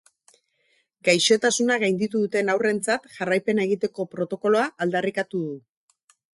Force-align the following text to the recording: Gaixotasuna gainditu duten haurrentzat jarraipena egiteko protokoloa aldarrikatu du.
Gaixotasuna 1.09 1.77
gainditu 1.83 2.23
duten 2.23 2.49
haurrentzat 2.55 3.07
jarraipena 3.19 3.69
egiteko 3.69 4.09
protokoloa 4.17 4.67
aldarrikatu 4.87 5.47
du. 5.49 5.63